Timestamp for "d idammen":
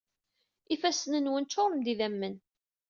1.85-2.35